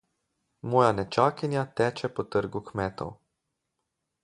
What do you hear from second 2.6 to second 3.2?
kmetov.